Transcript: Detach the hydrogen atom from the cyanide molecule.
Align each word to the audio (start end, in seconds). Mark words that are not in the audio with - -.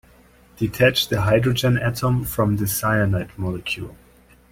Detach 0.57 1.09
the 1.09 1.21
hydrogen 1.21 1.77
atom 1.77 2.25
from 2.25 2.57
the 2.57 2.65
cyanide 2.65 3.29
molecule. 3.37 3.95